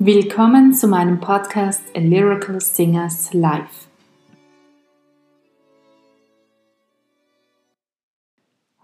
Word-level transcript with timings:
Willkommen 0.00 0.74
zu 0.74 0.86
meinem 0.86 1.18
Podcast 1.18 1.82
A 1.96 1.98
Lyrical 1.98 2.60
Singers 2.60 3.34
Live. 3.34 3.88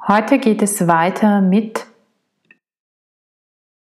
Heute 0.09 0.41
geht 0.41 0.61
es 0.61 0.89
weiter 0.89 1.41
mit 1.41 1.87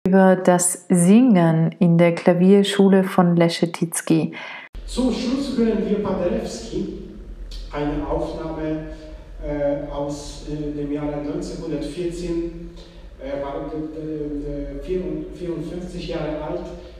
über 0.07 0.35
das 0.35 0.87
Singen 0.89 1.77
in 1.79 1.99
der 1.99 2.15
Klavierschule 2.15 3.05
von 3.05 3.37
Leschetizky. 3.37 4.33
Zum 4.87 5.13
Schluss 5.13 5.59
hören 5.59 5.87
wir 5.87 6.02
Paderewski, 6.02 7.02
eine 7.71 8.09
Aufnahme 8.09 8.95
äh, 9.45 9.87
aus 9.93 10.47
äh, 10.49 10.75
dem 10.75 10.91
Jahre 10.91 11.16
1914, 11.16 12.71
er 13.23 13.43
war 13.43 13.71
äh, 13.71 14.83
54 14.83 16.09
Jahre 16.09 16.43
alt 16.43 16.65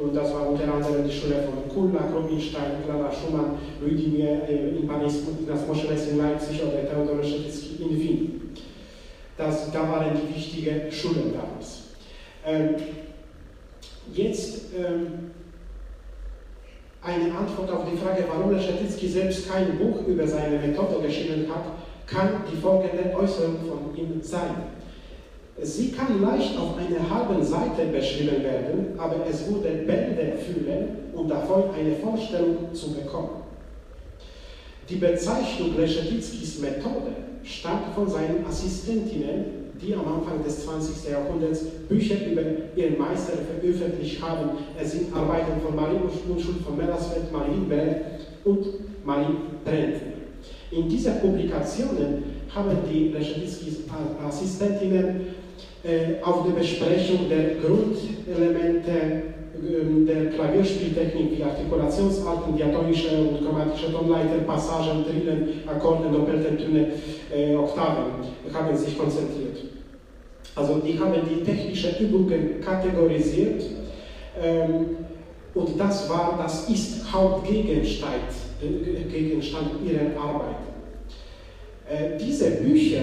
und 0.00 0.14
das 0.14 0.32
war 0.32 0.48
unter 0.48 0.72
anderem 0.72 1.06
die 1.08 1.12
Schule 1.12 1.42
von 1.42 1.68
Kulak, 1.68 2.14
Rubinstein, 2.14 2.84
Clara 2.84 3.10
Schumann, 3.12 3.58
Rüdiger 3.82 4.48
äh, 4.48 4.68
in 4.70 4.86
Paris, 4.86 5.22
Ignaz 5.40 5.66
Moscheles 5.66 6.08
in 6.08 6.18
Leipzig 6.18 6.62
oder 6.62 6.88
Theodor 6.88 7.22
Schetycki 7.22 7.82
in 7.82 7.98
Wien. 7.98 8.40
Das, 9.36 9.70
da 9.72 9.88
waren 9.88 10.16
die 10.16 10.34
wichtigen 10.34 10.90
Schulen 10.90 11.32
damals. 11.32 11.82
Ähm, 12.44 12.76
jetzt 14.12 14.66
ähm, 14.76 15.30
eine 17.02 17.36
Antwort 17.36 17.70
auf 17.70 17.90
die 17.90 17.96
Frage, 17.96 18.24
warum 18.28 18.52
Leschetizky 18.52 19.08
selbst 19.08 19.50
kein 19.50 19.78
Buch 19.78 20.06
über 20.06 20.26
seine 20.26 20.58
Methode 20.58 21.06
geschrieben 21.06 21.46
hat, 21.48 21.64
kann 22.06 22.42
die 22.50 22.56
folgende 22.56 23.14
Äußerung 23.16 23.56
von 23.68 23.96
ihm 23.96 24.20
sein. 24.22 24.77
Sie 25.62 25.90
kann 25.90 26.22
leicht 26.22 26.56
auf 26.56 26.76
einer 26.76 27.10
halben 27.10 27.42
Seite 27.42 27.86
beschrieben 27.92 28.44
werden, 28.44 28.98
aber 28.98 29.26
es 29.28 29.48
würde 29.48 29.84
Bände 29.86 30.34
füllen, 30.38 30.88
um 31.14 31.28
davon 31.28 31.64
eine 31.76 31.96
Vorstellung 31.96 32.72
zu 32.72 32.94
bekommen. 32.94 33.42
Die 34.88 34.96
Bezeichnung 34.96 35.76
Leschetickis 35.76 36.60
Methode 36.60 37.12
stammt 37.42 37.94
von 37.94 38.08
seinen 38.08 38.46
Assistentinnen, 38.46 39.58
die 39.80 39.94
am 39.94 40.06
Anfang 40.06 40.42
des 40.42 40.64
20. 40.64 41.10
Jahrhunderts 41.10 41.64
Bücher 41.88 42.16
über 42.26 42.42
ihren 42.74 42.98
Meister 42.98 43.34
veröffentlicht 43.60 44.22
haben. 44.22 44.50
Es 44.80 44.92
sind 44.92 45.14
Arbeiten 45.14 45.60
von 45.60 45.76
Marie 45.76 45.98
Unschuld 46.28 46.62
von 46.64 46.76
Mellersfeld, 46.76 47.32
Marie 47.32 47.64
Berg 47.68 47.96
und 48.44 48.66
Marie 49.04 49.36
Brent. 49.64 50.07
In 50.70 50.88
diesen 50.88 51.18
Publikationen 51.20 52.24
haben 52.54 52.76
die 52.90 53.08
Leschetickis 53.08 53.84
Assistentinnen 54.26 55.20
äh, 55.82 56.22
auf 56.22 56.44
die 56.46 56.52
Besprechung 56.52 57.28
der 57.28 57.56
Grundelemente 57.56 58.90
äh, 58.90 60.04
der 60.06 60.30
Klavierspieltechnik 60.30 61.38
wie 61.38 61.42
Artikulationsarten, 61.42 62.54
diatonische 62.54 63.16
und 63.16 63.42
chromatische 63.42 63.92
Tonleiter, 63.92 64.38
Passagen, 64.46 65.04
Trillen, 65.04 65.62
Akkorde, 65.66 66.10
doppelte 66.10 66.56
Töne, 66.58 66.88
äh, 67.34 67.56
Oktaven 67.56 68.04
haben 68.52 68.76
sich 68.76 68.98
konzentriert. 68.98 69.56
Also 70.54 70.80
die 70.80 70.98
haben 70.98 71.14
die 71.30 71.44
technischen 71.44 71.96
Übungen 71.98 72.60
kategorisiert 72.60 73.62
ähm, 74.42 74.96
und 75.54 75.80
das 75.80 76.10
war, 76.10 76.38
das 76.42 76.68
ist 76.68 77.10
Hauptgegenstand 77.10 78.47
Gegenstand 78.60 79.70
ihrer 79.84 80.20
Arbeit. 80.20 80.56
Äh, 81.88 82.18
diese 82.18 82.50
Bücher 82.62 83.02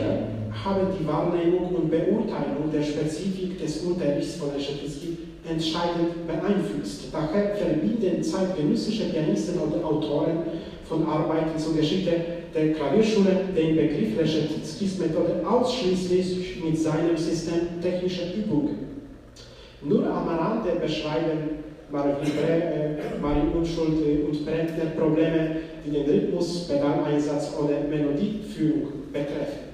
haben 0.64 0.88
die 1.00 1.08
Wahrnehmung 1.08 1.76
und 1.76 1.90
Beurteilung 1.90 2.72
der 2.72 2.84
Spezifik 2.84 3.60
des 3.60 3.78
Unterrichts 3.84 4.36
von 4.36 4.54
Leschetizky 4.54 5.18
entscheidend 5.50 6.28
beeinflusst. 6.28 7.06
Daher 7.12 7.56
verbieten 7.56 8.22
zeitgenössische 8.24 9.06
Pianisten 9.06 9.60
oder 9.60 9.86
Autoren 9.86 10.40
von 10.84 11.08
Arbeiten 11.08 11.58
zur 11.58 11.76
Geschichte 11.76 12.12
der 12.54 12.74
Klavierschule 12.74 13.46
den 13.56 13.76
Begriff 13.76 14.18
Leschetickis 14.18 14.98
Methode 15.00 15.44
ausschließlich 15.46 16.64
mit 16.64 16.78
seinem 16.78 17.18
System 17.18 17.82
technischer 17.82 18.34
Übungen. 18.36 18.78
Nur 19.84 20.08
am 20.08 20.28
Rande 20.28 20.72
beschreiben 20.82 21.65
Marie, 21.92 22.12
äh, 22.48 23.58
Unschuld 23.58 24.28
und 24.28 24.46
Brentner 24.46 24.92
Probleme, 24.98 25.58
die 25.86 25.92
den 25.92 26.06
Rhythmus, 26.06 26.68
Pedaleinsatz 26.68 27.52
oder 27.60 27.82
Melodieführung 27.90 28.92
betreffen. 29.12 29.66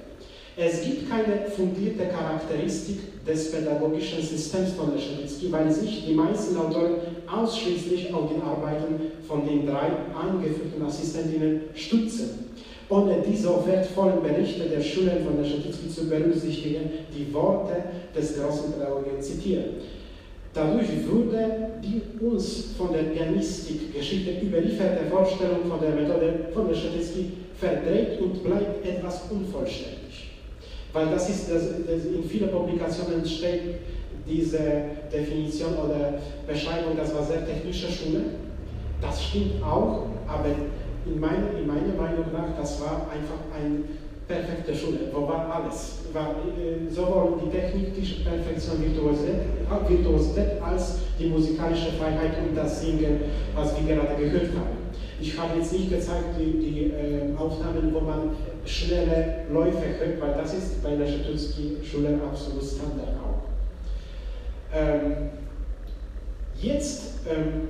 Es 0.56 0.82
gibt 0.82 1.08
keine 1.08 1.46
fundierte 1.48 2.04
Charakteristik 2.08 3.24
des 3.26 3.50
pädagogischen 3.50 4.22
Systems 4.22 4.72
von 4.72 4.94
Leschewitsky, 4.94 5.50
weil 5.50 5.70
sich 5.72 6.04
die 6.06 6.12
meisten 6.12 6.56
Autoren 6.58 6.96
ausschließlich 7.26 8.12
auf 8.12 8.30
die 8.34 8.42
Arbeiten 8.42 9.12
von 9.26 9.46
den 9.46 9.66
drei 9.66 9.88
eingeführten 10.14 10.84
Assistentinnen 10.84 11.62
stützen, 11.74 12.50
ohne 12.90 13.22
die 13.26 13.36
so 13.36 13.64
wertvollen 13.66 14.22
Berichte 14.22 14.68
der 14.68 14.82
Schüler 14.82 15.16
von 15.24 15.42
Leschewitsky 15.42 15.88
zu 15.88 16.06
berücksichtigen, 16.10 16.90
die 17.16 17.32
Worte 17.32 17.84
des 18.14 18.38
großen 18.38 18.72
Pädagogen 18.72 19.22
zitieren. 19.22 19.64
Dadurch 20.54 20.88
würde 21.06 21.72
die 21.82 22.02
uns 22.24 22.74
von 22.76 22.92
der 22.92 23.04
Pianistik-Geschichte 23.04 24.44
überlieferte 24.44 25.06
Vorstellung 25.10 25.64
von 25.68 25.80
der 25.80 25.90
Methode 25.90 26.48
von 26.52 26.68
Leschewitsky 26.68 27.32
verdreht 27.58 28.20
und 28.20 28.44
bleibt 28.44 28.86
etwas 28.86 29.22
unvollständig. 29.30 30.30
Weil 30.92 31.06
das 31.06 31.30
ist, 31.30 31.50
das, 31.50 31.62
das 31.86 32.04
in 32.04 32.22
vielen 32.24 32.50
Publikationen 32.50 33.24
steht 33.24 33.76
diese 34.28 34.58
Definition 35.10 35.74
oder 35.74 36.14
Beschreibung, 36.46 36.96
das 36.96 37.14
war 37.14 37.24
sehr 37.24 37.46
technische 37.46 37.90
Schule. 37.90 38.20
Das 39.00 39.24
stimmt 39.24 39.62
auch, 39.64 40.06
aber 40.28 40.48
in, 41.06 41.18
mein, 41.18 41.48
in 41.58 41.66
meiner 41.66 41.94
Meinung 41.94 42.26
nach, 42.32 42.56
das 42.56 42.80
war 42.80 43.08
einfach 43.10 43.40
eine 43.56 43.82
perfekte 44.28 44.74
Schule, 44.74 44.98
wo 45.12 45.26
war 45.26 45.54
alles. 45.54 45.98
War, 46.12 46.30
äh, 46.30 46.90
sowohl 46.90 47.40
die 47.44 47.50
technische 47.50 48.22
Perfektion, 48.22 48.82
Virtuosität, 48.82 49.40
Virtuosität 49.88 50.62
als 50.62 50.98
die 51.18 51.26
musikalische 51.26 51.92
Freiheit 51.92 52.32
und 52.46 52.56
das 52.56 52.80
Singen, 52.80 53.20
was 53.54 53.74
wir 53.76 53.94
gerade 53.94 54.16
gehört 54.16 54.48
haben. 54.56 54.82
Ich 55.20 55.38
habe 55.38 55.58
jetzt 55.58 55.72
nicht 55.72 55.88
gezeigt 55.88 56.36
die, 56.38 56.58
die 56.58 56.84
äh, 56.90 57.36
Aufnahmen, 57.38 57.94
wo 57.94 58.00
man 58.00 58.30
schnelle 58.64 59.44
Läufe 59.52 59.84
hört, 59.98 60.20
weil 60.20 60.34
das 60.34 60.54
ist 60.54 60.82
bei 60.82 60.96
der 60.96 61.06
Schatutzki-Schule 61.06 62.18
absolut 62.28 62.64
Standard 62.64 63.14
auch. 63.22 63.42
Ähm, 64.74 65.30
jetzt, 66.60 67.20
ähm, 67.30 67.68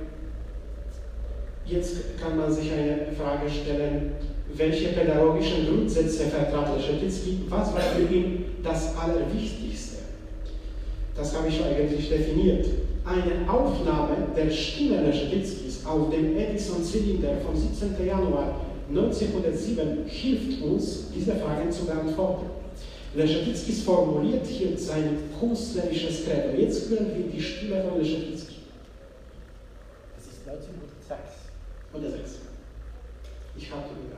jetzt 1.65 2.19
kann 2.19 2.37
man 2.37 2.51
sich 2.51 2.71
eine 2.71 3.11
Frage 3.15 3.49
stellen, 3.49 4.13
welche 4.55 4.89
pädagogischen 4.89 5.67
Grundsätze 5.67 6.25
vertrat 6.25 6.77
Leschetitzky, 6.77 7.39
was 7.49 7.73
war 7.73 7.81
für 7.81 8.13
ihn 8.13 8.45
das 8.63 8.95
Allerwichtigste? 8.97 9.97
Das 11.15 11.35
habe 11.35 11.47
ich 11.47 11.63
eigentlich 11.63 12.09
definiert. 12.09 12.65
Eine 13.05 13.51
Aufnahme 13.51 14.15
der 14.35 14.49
Stimme 14.49 15.03
Leschetitzkis 15.03 15.85
auf 15.85 16.09
dem 16.09 16.37
Edison-Zylinder 16.37 17.37
vom 17.45 17.55
17. 17.55 18.05
Januar 18.05 18.61
1907 18.89 20.05
hilft 20.05 20.61
uns, 20.61 21.05
diese 21.13 21.35
Fragen 21.35 21.71
zu 21.71 21.85
beantworten. 21.85 22.45
Leschetitzkis 23.15 23.83
formuliert 23.83 24.45
hier 24.45 24.77
sein 24.77 25.17
künstlerisches 25.39 26.25
Credo. 26.25 26.57
Jetzt 26.57 26.89
hören 26.89 27.11
wir 27.15 27.25
die 27.31 27.41
Stimme 27.41 27.83
von 27.83 27.99
Leschetitzky. 27.99 28.55
Das 30.15 30.25
ist 30.25 30.47
1906. 30.47 31.19
Oder 31.93 32.09
6. 32.09 32.39
Ich 33.55 33.69
habe 33.69 33.83
die 33.89 34.12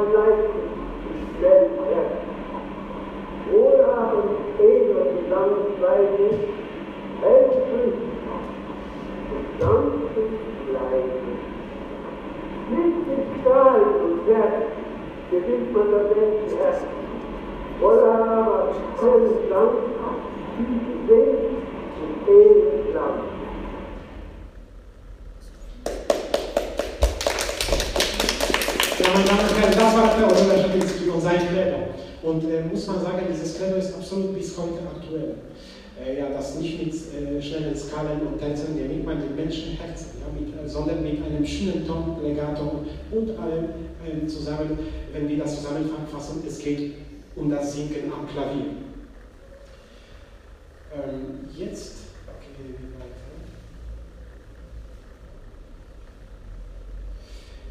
your 0.00 0.12
life 0.14 0.69
und 29.14 29.30
Herren, 29.30 29.74
das 29.74 29.94
war 29.94 30.16
Theodor 30.16 30.54
Leschewinski 30.54 31.08
und 31.08 31.20
sein 31.20 31.40
Credo. 31.48 31.94
Und 32.22 32.44
äh, 32.44 32.62
muss 32.62 32.86
man 32.86 33.00
sagen, 33.02 33.26
dieses 33.30 33.58
Credo 33.58 33.76
ist 33.76 33.94
absolut 33.94 34.36
bis 34.36 34.56
heute 34.56 34.80
aktuell. 34.94 35.34
Äh, 36.00 36.18
ja, 36.18 36.30
das 36.30 36.56
nicht 36.56 36.82
mit 36.82 36.94
äh, 36.94 37.42
schnellen 37.42 37.76
Skalen 37.76 38.20
und 38.26 38.38
Tänzen 38.38 38.76
gewinnt 38.76 39.04
man 39.04 39.20
den 39.20 39.36
Menschenherzen, 39.36 40.20
ja, 40.20 40.26
mit, 40.32 40.54
äh, 40.54 40.68
sondern 40.68 41.02
mit 41.02 41.22
einem 41.24 41.44
schönen 41.44 41.86
Ton, 41.86 42.16
Legato 42.22 42.84
und 43.10 43.38
allem 43.38 44.28
zusammen, 44.28 44.78
wenn 45.12 45.28
wir 45.28 45.38
das 45.38 45.56
zusammenfassen, 45.56 46.42
es 46.46 46.58
geht 46.58 46.94
um 47.36 47.50
das 47.50 47.74
Singen 47.74 48.10
am 48.12 48.26
Klavier. 48.26 48.76
Ähm, 50.92 51.48
jetzt 51.54 51.96
gehen 52.56 52.66
wir 52.66 52.98
weiter. 52.98 53.20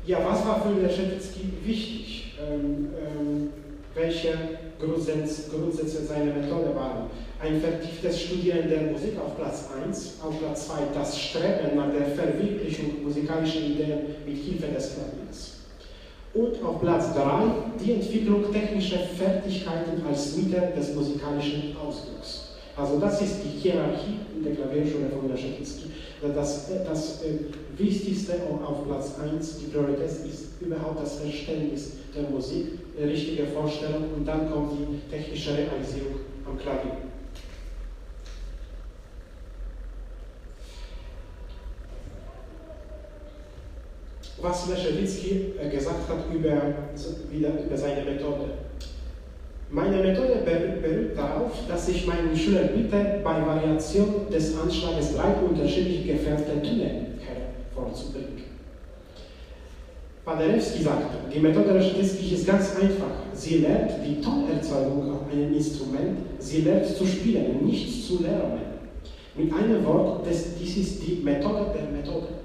Ja, 0.09 0.17
was 0.25 0.43
war 0.43 0.59
für 0.59 0.81
Leschetitzky 0.81 1.41
wichtig? 1.63 2.33
Ähm, 2.41 2.87
ähm, 2.97 3.49
welche 3.93 4.33
Grundsätze, 4.79 5.51
Grundsätze 5.51 6.03
seiner 6.03 6.33
Methode 6.33 6.73
waren? 6.73 7.11
Ein 7.39 7.61
vertieftes 7.61 8.19
Studieren 8.19 8.67
der 8.67 8.91
Musik 8.91 9.19
auf 9.23 9.37
Platz 9.37 9.69
1, 9.85 10.15
auf 10.23 10.39
Platz 10.39 10.65
2 10.65 10.73
das 10.95 11.15
Streben 11.15 11.75
nach 11.75 11.91
der 11.91 12.07
Verwirklichung 12.07 13.03
musikalischer 13.03 13.59
Ideen 13.59 13.99
mit 14.25 14.35
Hilfe 14.35 14.73
des 14.73 14.95
Klaviers. 14.95 15.57
Und 16.33 16.67
auf 16.67 16.81
Platz 16.81 17.13
3 17.13 17.23
die 17.79 17.93
Entwicklung 17.93 18.51
technischer 18.51 19.01
Fertigkeiten 19.15 20.03
als 20.09 20.35
Mittel 20.35 20.73
des 20.75 20.95
musikalischen 20.95 21.77
Ausdrucks. 21.77 22.48
Also 22.79 22.97
das 22.97 23.21
ist 23.21 23.41
die 23.43 23.59
Hierarchie 23.59 24.19
in 24.33 24.43
der 24.43 24.55
Klavierschule 24.55 25.09
von 25.09 25.29
Leschetitzky. 25.29 25.91
Das, 26.33 26.69
das 26.85 27.23
äh, 27.23 27.39
Wichtigste 27.77 28.35
auf 28.65 28.87
Platz 28.87 29.15
1, 29.19 29.57
die 29.59 29.65
Priorität 29.65 30.05
ist 30.05 30.61
überhaupt 30.61 31.01
das 31.01 31.19
Verständnis 31.19 31.91
der 32.15 32.29
Musik, 32.29 32.67
die 32.97 33.03
richtige 33.03 33.47
Vorstellung 33.47 34.05
und 34.15 34.25
dann 34.25 34.49
kommt 34.49 34.71
die 34.73 35.11
technische 35.11 35.57
Realisierung 35.57 36.19
am 36.45 36.57
Klavier. 36.57 36.97
Was 44.41 44.69
Leschewitsky 44.69 45.53
gesagt 45.69 46.07
hat 46.07 46.33
über, 46.33 46.53
über 47.65 47.77
seine 47.77 48.05
Methode. 48.05 48.68
Meine 49.71 49.97
Methode 49.97 50.41
beruht 50.43 51.15
darauf, 51.15 51.51
dass 51.67 51.89
ich 51.89 52.07
meinen 52.07 52.35
Schülern 52.35 52.69
bitte, 52.75 53.19
bei 53.23 53.45
Variation 53.45 54.27
des 54.31 54.57
Anschlages 54.59 55.15
drei 55.15 55.33
unterschiedlich 55.47 56.07
gefärbte 56.07 56.59
Töne 56.59 57.05
hervorzubringen. 57.19 58.45
Paderewski 60.25 60.83
sagte, 60.83 61.17
die 61.33 61.39
Methode 61.39 61.73
Leschetizky 61.73 62.33
ist 62.33 62.47
ganz 62.47 62.75
einfach. 62.75 63.11
Sie 63.33 63.59
lernt 63.59 63.91
die 64.03 64.19
Tonerzeugung 64.19 65.13
auf 65.13 65.31
einem 65.31 65.53
Instrument, 65.53 66.17
sie 66.39 66.61
lernt 66.61 66.87
zu 66.87 67.05
spielen, 67.05 67.63
nicht 67.63 68.07
zu 68.07 68.23
lernen. 68.23 68.61
Mit 69.35 69.53
einem 69.53 69.85
Wort, 69.85 70.25
das, 70.27 70.55
dies 70.59 70.77
ist 70.77 71.07
die 71.07 71.21
Methode 71.23 71.67
der 71.75 71.89
Methode. 71.95 72.38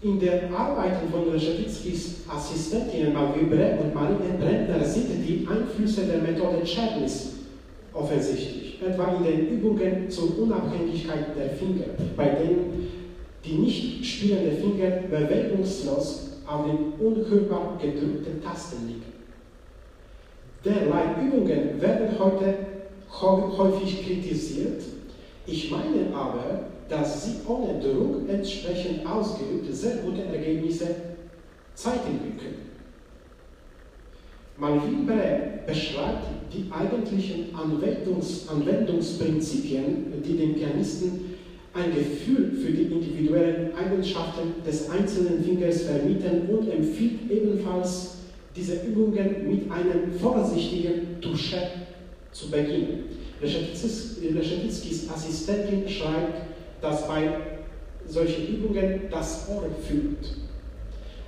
In 0.00 0.20
den 0.20 0.54
Arbeiten 0.54 1.10
von 1.10 1.32
Leschewitzkis 1.32 2.18
Assistentinnen 2.28 3.12
Marie 3.12 3.46
Brett 3.46 3.80
und 3.80 3.92
Marine 3.92 4.38
Brentner 4.38 4.84
sind 4.84 5.08
die 5.26 5.44
Einflüsse 5.50 6.02
der 6.02 6.18
Methode 6.18 6.62
Czernis 6.62 7.32
offensichtlich, 7.92 8.80
etwa 8.80 9.16
in 9.16 9.24
den 9.24 9.48
Übungen 9.48 10.08
zur 10.08 10.38
Unabhängigkeit 10.38 11.36
der 11.36 11.50
Finger, 11.50 11.86
bei 12.16 12.28
denen 12.28 12.88
die 13.44 13.54
nicht 13.54 14.04
spielenden 14.06 14.56
Finger 14.58 14.90
bewegungslos 15.10 16.28
auf 16.46 16.64
den 16.64 16.92
unhörbar 17.04 17.76
gedrückten 17.82 18.40
Tasten 18.40 18.86
liegen. 18.86 19.02
Derlei 20.64 21.26
Übungen 21.26 21.80
werden 21.80 22.08
heute 22.20 22.54
häufig 23.20 24.06
kritisiert. 24.06 24.80
Ich 25.44 25.72
meine 25.72 26.14
aber, 26.14 26.60
dass 26.88 27.24
sie 27.24 27.36
ohne 27.46 27.80
Druck 27.80 28.28
entsprechend 28.28 29.06
ausgeübt 29.06 29.74
sehr 29.74 29.96
gute 29.96 30.24
Ergebnisse 30.24 30.86
zeigen 31.74 32.36
können. 32.38 32.68
Malvin 34.56 35.06
Bray 35.06 35.60
beschreibt 35.66 36.26
die 36.52 36.70
eigentlichen 36.72 37.54
Anwendungs 37.54 38.48
Anwendungsprinzipien, 38.48 40.22
die 40.24 40.36
dem 40.36 40.54
Pianisten 40.54 41.36
ein 41.74 41.94
Gefühl 41.94 42.52
für 42.52 42.72
die 42.72 42.84
individuellen 42.84 43.72
Eigenschaften 43.76 44.64
des 44.66 44.90
einzelnen 44.90 45.44
Fingers 45.44 45.82
vermitteln 45.82 46.48
und 46.48 46.68
empfiehlt 46.68 47.30
ebenfalls, 47.30 48.14
diese 48.56 48.82
Übungen 48.82 49.46
mit 49.46 49.70
einem 49.70 50.12
vorsichtigen 50.18 51.20
Touche 51.20 51.58
zu 52.32 52.50
beginnen. 52.50 53.04
Leschetickis 53.40 55.08
Assistentin 55.08 55.88
schreibt, 55.88 56.47
dass 56.80 57.06
bei 57.06 57.28
solchen 58.06 58.48
Übungen 58.48 59.02
das 59.10 59.46
Ohr 59.48 59.64
fühlt. 59.86 60.36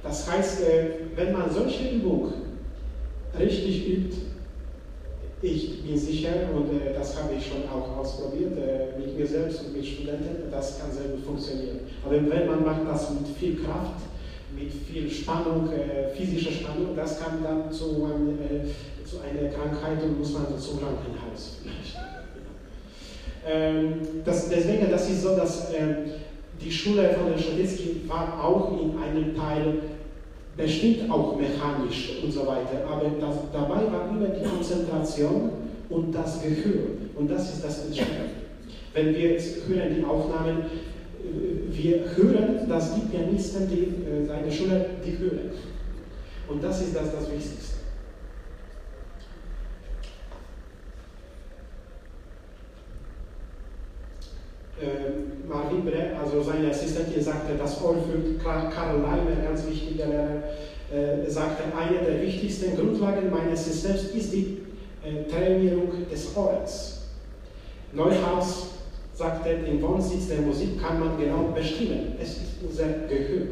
Das 0.03 0.31
heißt, 0.31 0.63
äh, 0.63 0.85
wenn 1.15 1.33
man 1.33 1.51
solche 1.51 1.91
Übungen 1.91 2.33
richtig 3.39 3.89
übt, 3.89 4.17
ich 5.43 5.83
bin 5.83 5.97
sicher, 5.97 6.31
und 6.55 6.81
äh, 6.81 6.93
das 6.95 7.17
habe 7.17 7.35
ich 7.35 7.47
schon 7.47 7.69
auch 7.69 7.99
ausprobiert 7.99 8.53
äh, 8.59 8.99
mit 8.99 9.19
mir 9.19 9.27
selbst 9.27 9.63
und 9.65 9.77
mit 9.77 9.87
Studenten, 9.87 10.51
das 10.51 10.79
kann 10.79 10.91
sehr 10.93 11.09
gut 11.11 11.25
funktionieren. 11.25 11.81
Aber 12.05 12.15
wenn 12.15 12.47
man 12.47 12.65
macht 12.65 12.87
das 12.87 13.11
mit 13.11 13.29
viel 13.39 13.57
Kraft, 13.63 14.01
mit 14.55 14.73
viel 14.73 15.11
Spannung, 15.11 15.71
äh, 15.73 16.15
physischer 16.15 16.53
Spannung, 16.53 16.97
das 16.97 17.21
kann 17.21 17.43
dann 17.43 17.71
zu, 17.71 18.09
äh, 18.41 19.07
zu 19.07 19.17
einer 19.21 19.49
Krankheit 19.51 20.03
und 20.03 20.19
muss 20.19 20.33
man 20.33 20.47
zum 20.59 20.79
Krankenhaus 20.79 21.59
ähm, 23.49 23.93
das, 24.25 24.49
deswegen, 24.49 24.91
das 24.91 25.09
ist 25.09 25.23
so, 25.23 25.37
dass 25.37 25.73
ähm, 25.75 25.97
die 26.61 26.71
Schule 26.71 27.11
von 27.11 27.39
Staditzky 27.39 28.03
war 28.07 28.45
auch 28.45 28.79
in 28.81 28.99
einem 28.99 29.35
Teil 29.35 29.75
bestimmt 30.57 31.11
auch 31.11 31.37
mechanisch 31.39 32.21
und 32.23 32.31
so 32.31 32.47
weiter, 32.47 32.85
aber 32.89 33.05
das, 33.19 33.37
dabei 33.53 33.91
war 33.91 34.11
immer 34.11 34.29
die 34.29 34.47
Konzentration 34.47 35.51
und 35.89 36.15
das 36.15 36.43
Gehör. 36.43 36.89
Und 37.17 37.31
das 37.31 37.55
ist 37.55 37.65
das 37.65 37.87
Entscheidende. 37.87 38.31
Wenn 38.93 39.15
wir 39.15 39.33
jetzt 39.33 39.69
hören 39.69 39.95
die 39.97 40.05
Aufnahmen, 40.05 40.59
äh, 40.59 41.77
wir 41.77 42.05
hören, 42.17 42.69
dass 42.69 42.95
die 42.95 43.03
Pianisten 43.03 43.69
die, 43.69 43.83
äh, 44.11 44.27
seine 44.27 44.51
Schule, 44.51 44.87
die 45.05 45.19
hören. 45.19 45.51
Und 46.49 46.63
das 46.63 46.83
ist 46.83 46.95
das, 46.97 47.13
das 47.13 47.31
Wichtigste. 47.31 47.80
Brett, 55.85 56.17
also 56.23 56.43
seine 56.43 56.71
Assistentin, 56.71 57.23
sagte, 57.23 57.55
das 57.59 57.83
Ohr 57.83 57.97
fühlt. 57.97 58.43
Karl 58.43 59.01
Leimer, 59.01 59.43
ganz 59.43 59.67
wichtiger 59.67 60.07
Lehrer, 60.07 60.43
äh, 60.93 61.31
sagte, 61.31 61.65
eine 61.77 62.05
der 62.05 62.21
wichtigsten 62.23 62.77
Grundlagen 62.77 63.31
meines 63.31 63.65
Systems 63.65 64.05
ist 64.15 64.33
die 64.33 64.59
äh, 65.05 65.31
Trainierung 65.31 65.91
des 66.11 66.37
Ohres. 66.37 67.03
Neuhaus 67.93 68.69
sagte, 69.15 69.57
den 69.59 69.83
Wohnsitz 69.83 70.29
der 70.29 70.41
Musik 70.41 70.81
kann 70.81 71.01
man 71.01 71.19
genau 71.19 71.53
bestimmen. 71.55 72.15
Es 72.21 72.31
ist 72.31 72.63
unser 72.67 72.85
Gehör. 73.09 73.47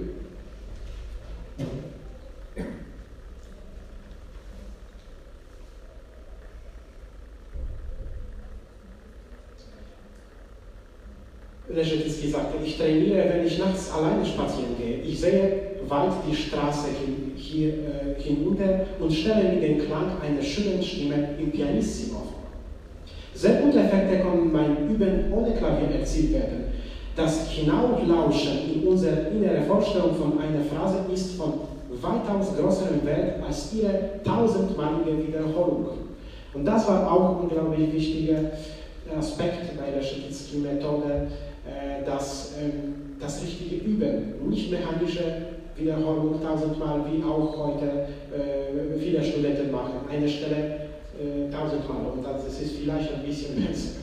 Leschetizky 11.78 12.28
sagte, 12.28 12.58
ich 12.64 12.76
trainiere, 12.76 13.24
wenn 13.30 13.46
ich 13.46 13.58
nachts 13.58 13.90
alleine 13.92 14.24
spazieren 14.24 14.76
gehe. 14.78 14.98
Ich 14.98 15.20
sehe 15.20 15.68
weit 15.88 16.12
die 16.28 16.36
Straße 16.36 16.88
hin, 16.88 17.32
hier 17.36 17.68
äh, 17.68 18.20
hinunter 18.20 18.80
und 19.00 19.12
stelle 19.12 19.52
mir 19.52 19.60
den 19.60 19.78
Klang 19.78 20.12
einer 20.20 20.42
schönen 20.42 20.82
Stimme 20.82 21.30
im 21.38 21.50
Pianissimo 21.50 22.18
vor. 22.18 22.48
Sehr 23.34 23.62
gute 23.62 23.80
Effekte 23.80 24.18
können 24.18 24.52
beim 24.52 24.88
Üben 24.88 25.32
ohne 25.32 25.54
Klavier 25.54 26.00
erzielt 26.00 26.32
werden. 26.32 26.64
Das 27.16 27.48
Hinauflauschen 27.48 28.74
in 28.74 28.86
unserer 28.86 29.28
inneren 29.28 29.64
Vorstellung 29.64 30.14
von 30.14 30.38
einer 30.38 30.62
Phrase 30.64 30.98
ist 31.12 31.36
von 31.36 31.54
weitaus 31.90 32.56
größerem 32.56 33.04
Wert 33.04 33.42
als 33.44 33.72
ihre 33.74 34.20
tausendmalige 34.24 35.26
Wiederholung. 35.26 35.86
Und 36.54 36.64
das 36.64 36.86
war 36.88 37.10
auch 37.10 37.30
ein 37.30 37.42
unglaublich 37.42 37.92
wichtiger 37.92 38.50
Aspekt 39.16 39.76
bei 39.78 39.90
der 39.90 40.02
Schetitzky-Methode, 40.02 41.06
äh, 41.06 41.47
das, 42.04 42.54
ähm, 42.60 43.16
das 43.20 43.42
richtige 43.42 43.84
Üben, 43.84 44.48
nicht 44.48 44.70
mechanische 44.70 45.22
Wiederholung 45.76 46.40
tausendmal, 46.42 47.04
wie 47.10 47.22
auch 47.22 47.56
heute 47.56 48.06
äh, 48.34 48.98
viele 48.98 49.22
Studenten 49.22 49.70
machen. 49.70 50.00
Eine 50.10 50.28
Stelle 50.28 50.88
äh, 51.18 51.50
tausendmal 51.50 52.12
und 52.12 52.24
das 52.24 52.46
ist 52.46 52.76
vielleicht 52.76 53.14
ein 53.14 53.22
bisschen 53.22 53.64
besser. 53.64 53.98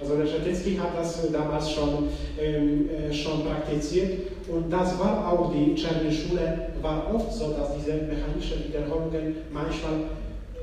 Also 0.00 0.16
der 0.16 0.26
Schatitzky 0.26 0.76
hat 0.76 0.98
das 0.98 1.30
damals 1.32 1.70
schon, 1.70 2.08
ähm, 2.38 2.90
äh, 2.90 3.12
schon 3.12 3.44
praktiziert 3.44 4.30
und 4.48 4.70
das 4.70 4.98
war 4.98 5.32
auch 5.32 5.52
die 5.52 5.74
Czerny-Schule, 5.74 6.68
war 6.82 7.14
oft 7.14 7.32
so, 7.32 7.52
dass 7.52 7.74
diese 7.76 7.92
mechanischen 7.92 8.68
Wiederholungen 8.68 9.36
manchmal 9.50 10.10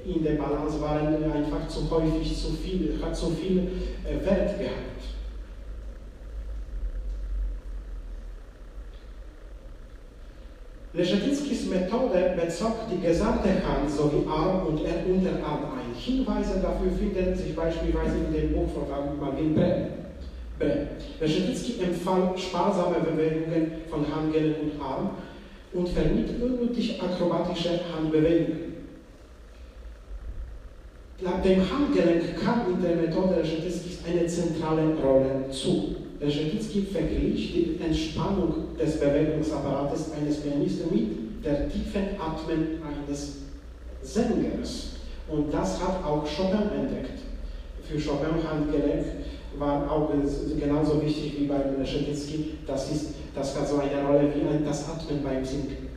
in 0.06 0.24
der 0.24 0.34
Balance 0.34 0.82
waren 0.82 1.08
einfach 1.32 1.68
zu 1.68 1.90
häufig, 1.90 2.36
zu 2.36 2.52
viel, 2.54 3.00
hat 3.02 3.16
zu 3.16 3.32
viel 3.32 3.68
äh, 4.06 4.26
Wert 4.26 4.60
gehabt. 4.60 5.01
Leschetickis 10.94 11.68
Methode 11.68 12.34
bezog 12.36 12.76
die 12.92 13.00
gesamte 13.00 13.50
Hand 13.50 13.90
sowie 13.90 14.28
Arm 14.28 14.68
und 14.68 14.82
Unterarm 14.82 15.64
ein. 15.78 15.96
Hinweise 15.96 16.60
dafür 16.60 16.92
finden 16.92 17.34
sich 17.34 17.56
beispielsweise 17.56 18.18
in 18.28 18.34
dem 18.34 18.54
Buch 18.54 18.68
von 18.74 19.20
Marvin 19.20 19.56
Brem. 19.56 19.88
Leschetitzky 21.20 21.82
empfahl 21.82 22.38
sparsame 22.38 23.00
Bewegungen 23.00 23.72
von 23.90 24.06
Handgelenk 24.14 24.58
und 24.64 24.82
Arm 24.82 25.12
und 25.74 25.88
vermied 25.88 26.30
unnötig 26.42 27.02
akrobatische 27.02 27.80
Handbewegungen. 27.96 28.72
Dem 31.22 31.60
Handgelenk 31.72 32.38
kam 32.44 32.74
in 32.74 32.82
der 32.82 32.98
Methode 32.98 33.38
Leschetickis 33.38 34.00
eine 34.06 34.26
zentrale 34.26 34.94
Rolle 35.02 35.50
zu. 35.52 35.96
Leschetitzky 36.22 36.84
verglich 36.84 37.54
die 37.54 37.84
Entspannung 37.84 38.78
des 38.80 39.00
Bewegungsapparates 39.00 40.12
eines 40.12 40.42
Pianisten 40.42 40.94
mit 40.94 41.44
der 41.44 41.68
tiefen 41.68 42.20
Atmen 42.20 42.80
eines 42.84 43.38
Sängers. 44.04 44.92
Und 45.28 45.52
das 45.52 45.82
hat 45.82 46.04
auch 46.04 46.24
Chopin 46.24 46.70
entdeckt. 46.78 47.20
Für 47.84 48.00
Chopin 48.00 48.48
Handgelenk 48.48 49.06
war 49.58 49.92
auch 49.92 50.12
genauso 50.60 51.02
wichtig 51.02 51.40
wie 51.40 51.46
bei 51.46 51.58
Leschetitzky. 51.80 52.58
Das, 52.68 52.90
das 53.34 53.60
hat 53.60 53.68
so 53.68 53.80
eine 53.80 54.06
Rolle 54.06 54.32
wie 54.34 54.64
das 54.64 54.90
Atmen 54.90 55.24
beim 55.24 55.44
Singen. 55.44 55.91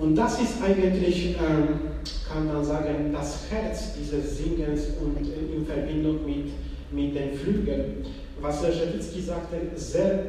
Und 0.00 0.16
das 0.16 0.40
ist 0.40 0.62
eigentlich, 0.64 1.36
ähm, 1.36 1.80
kann 2.26 2.46
man 2.46 2.64
sagen, 2.64 3.12
das 3.12 3.50
Herz 3.50 3.92
dieses 4.00 4.38
Singens 4.38 4.86
und 4.98 5.18
in 5.18 5.66
Verbindung 5.66 6.24
mit, 6.24 6.52
mit 6.90 7.14
den 7.14 7.34
Flügeln. 7.34 8.06
Was 8.40 8.60
Schawitzki 8.60 9.20
sagte, 9.20 9.56
sehr, 9.76 10.24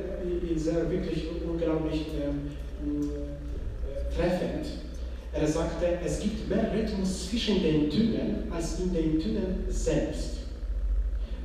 sehr 0.58 0.92
wirklich 0.92 1.30
unglaublich 1.50 2.08
ähm, 2.22 2.52
äh, 3.02 4.14
treffend. 4.14 4.66
Er 5.32 5.48
sagte, 5.48 5.86
es 6.06 6.20
gibt 6.20 6.50
mehr 6.50 6.70
Rhythmus 6.74 7.30
zwischen 7.30 7.64
den 7.64 7.90
Tönen 7.90 8.52
als 8.54 8.78
in 8.82 8.94
den 8.94 9.20
Tönen 9.22 9.64
selbst. 9.70 10.40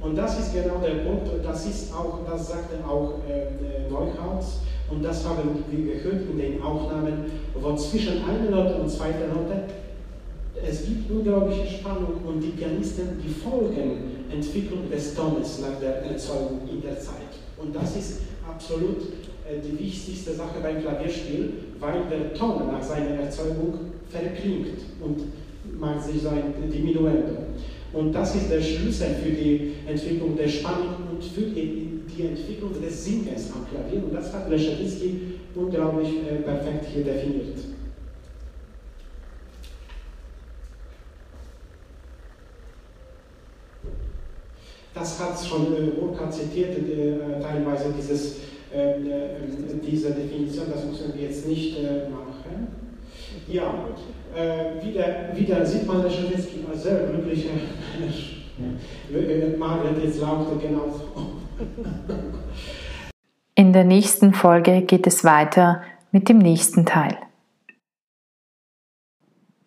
Und 0.01 0.17
das 0.17 0.41
ist 0.41 0.53
genau 0.53 0.79
der 0.79 1.05
Punkt, 1.05 1.29
das 1.45 1.67
ist 1.67 1.95
auch, 1.95 2.19
das 2.29 2.49
sagte 2.49 2.85
auch 2.85 3.21
äh, 3.29 3.89
Neuhaus, 3.89 4.59
und 4.91 5.05
das 5.05 5.25
haben 5.25 5.65
wir 5.71 5.95
gehört 5.95 6.23
in 6.31 6.39
den 6.39 6.63
Aufnahmen, 6.63 7.25
wo 7.55 7.75
zwischen 7.75 8.23
einer 8.25 8.51
Note 8.51 8.77
und 8.77 8.91
zweiter 8.91 9.29
Note 9.29 9.65
es 10.65 10.87
gibt 10.87 11.11
unglaubliche 11.11 11.67
Spannung 11.67 12.21
und 12.27 12.41
die 12.41 12.49
Pianisten, 12.49 13.21
die 13.23 13.33
folgen 13.33 14.27
Entwicklung 14.31 14.91
des 14.91 15.15
Tones 15.15 15.61
nach 15.61 15.79
der 15.81 16.03
Erzeugung 16.03 16.61
in 16.71 16.81
der 16.81 16.99
Zeit. 16.99 17.37
Und 17.59 17.75
das 17.75 17.97
ist 17.97 18.21
absolut 18.49 19.03
äh, 19.49 19.61
die 19.61 19.79
wichtigste 19.79 20.35
Sache 20.35 20.61
beim 20.63 20.81
Klavierspiel, 20.81 21.53
weil 21.79 22.05
der 22.11 22.35
Ton 22.35 22.69
nach 22.71 22.83
seiner 22.83 23.21
Erzeugung 23.21 23.75
verklingt 24.09 24.79
und 25.01 25.25
macht 25.79 26.05
sich 26.05 26.23
so 26.23 26.29
ein 26.31 26.55
Diminuendo. 26.73 27.46
Und 27.97 28.13
das 28.13 28.35
ist 28.35 28.51
der 28.51 28.61
Schlüssel 28.61 29.15
für 29.23 29.31
die 29.31 29.73
Entwicklung 29.87 30.37
der 30.37 30.49
Spannung 30.49 30.97
und 31.13 31.25
für 31.25 31.47
die, 31.47 31.95
Entwicklung 32.19 32.73
des 32.81 33.05
Singens 33.05 33.51
am 33.53 33.67
Klavier. 33.69 34.05
Und 34.05 34.15
das 34.15 34.33
hat 34.33 34.49
Leschetinsky 34.49 35.39
unglaublich 35.55 36.09
äh, 36.31 36.37
perfekt 36.37 36.87
hier 36.93 37.05
definiert. 37.05 37.59
Das 44.95 45.21
hat 45.21 45.47
schon 45.47 45.75
äh, 45.75 46.01
Urka 46.01 46.31
zitiert, 46.31 46.77
äh, 46.77 47.41
teilweise 47.41 47.95
dieses, 47.99 48.37
äh, 48.75 48.93
äh 48.93 49.29
diese 49.87 50.13
Definition, 50.13 50.67
das 50.73 50.85
müssen 50.85 51.15
wir 51.15 51.29
jetzt 51.29 51.47
nicht 51.47 51.79
äh, 51.79 52.09
mal 52.09 52.26
ja, 53.49 53.73
äh, 54.35 54.85
wieder, 54.85 55.37
wieder 55.37 55.65
sieht 55.65 55.87
man 55.87 56.03
Leschewitski 56.03 56.65
als 56.71 56.83
sehr 56.83 57.07
glücklicher 57.07 57.51
Mensch. 57.99 58.49
Ja. 58.59 59.59
Margret 59.59 60.03
jetzt 60.03 60.21
laute 60.21 60.57
genauso. 60.57 61.05
In 63.55 63.73
der 63.73 63.85
nächsten 63.85 64.35
Folge 64.35 64.83
geht 64.83 65.07
es 65.07 65.25
weiter 65.25 65.83
mit 66.11 66.29
dem 66.29 66.39
nächsten 66.39 66.87
Teil. 66.87 67.17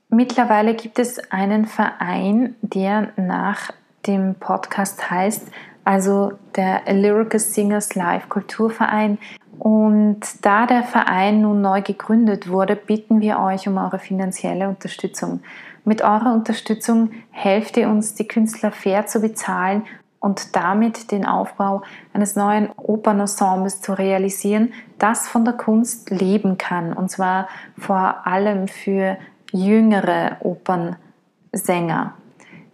Mittlerweile 0.10 0.76
gibt 0.76 1.00
es 1.00 1.20
einen 1.32 1.66
Verein, 1.66 2.56
der 2.62 3.14
nach 3.16 3.72
dem 4.08 4.36
Podcast 4.36 5.10
heißt, 5.10 5.52
also 5.90 6.34
der 6.56 6.84
Lyrical 6.94 7.40
Singers 7.40 7.96
Live 7.96 8.30
Kulturverein. 8.30 9.18
Und 9.58 10.20
da 10.44 10.68
der 10.68 10.84
Verein 10.84 11.42
nun 11.42 11.62
neu 11.62 11.82
gegründet 11.82 12.48
wurde, 12.48 12.76
bitten 12.76 13.22
wir 13.22 13.40
euch 13.40 13.68
um 13.68 13.76
eure 13.78 13.98
finanzielle 13.98 14.70
Unterstützung. 14.70 15.40
Mit 15.86 16.04
eurer 16.04 16.32
Unterstützung 16.32 17.10
helft 17.32 17.76
ihr 17.76 17.90
uns, 17.90 18.14
die 18.14 18.28
Künstler 18.28 18.72
fair 18.72 19.08
zu 19.08 19.20
bezahlen 19.20 19.82
und 20.20 20.56
damit 20.56 21.12
den 21.12 21.26
Aufbau 21.26 21.82
eines 22.14 22.36
neuen 22.36 22.70
Opernensembles 22.78 23.82
zu 23.82 23.94
realisieren, 23.94 24.74
das 25.00 25.28
von 25.28 25.44
der 25.44 25.56
Kunst 25.56 26.12
leben 26.12 26.60
kann. 26.60 26.94
Und 26.94 27.10
zwar 27.10 27.50
vor 27.80 28.28
allem 28.28 28.68
für 28.68 29.18
jüngere 29.52 30.38
Opernsänger. 30.42 32.14